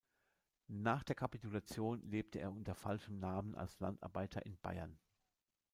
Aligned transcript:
Nach 0.67 1.03
der 1.03 1.15
Kapitulation 1.15 2.01
lebte 2.01 2.39
er 2.39 2.49
unter 2.51 2.73
falschem 2.73 3.19
Namen 3.19 3.53
als 3.53 3.79
Landarbeiter 3.79 4.43
in 4.47 4.57
Bayern. 4.59 4.97